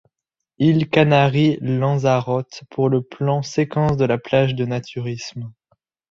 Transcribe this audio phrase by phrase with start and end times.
[0.57, 5.53] Iles Canaries Lanzarote, pour le plan séquence de la plage de naturisme.